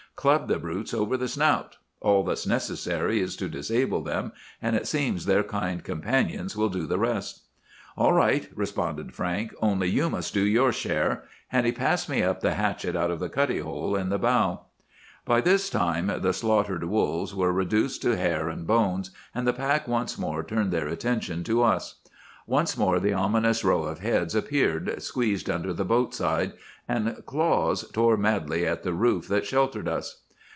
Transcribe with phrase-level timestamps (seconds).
[0.17, 1.77] Club the brutes over the snout.
[1.99, 6.85] All that's necessary is to disable them, and it seems their kind companions will do
[6.85, 7.41] the rest.'
[7.97, 12.41] "'All right,' responded Frank; 'only you must do your share!' and he passed me up
[12.41, 14.65] the hatchet out of the 'cuddy hole' in the bow.
[15.25, 19.87] "By this time the slaughtered wolves were reduced to hair and bones, and the pack
[19.87, 21.95] once more turned their attention to us.
[22.47, 26.51] Once more the ominous row of heads appeared, squeezed under the boat side,
[26.89, 30.23] and claws tore madly at the roof that sheltered us.